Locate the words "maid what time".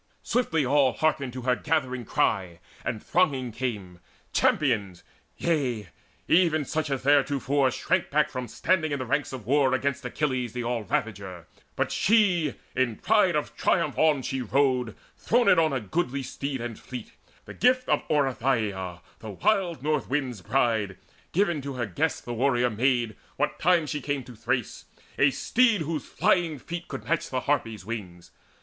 22.71-23.85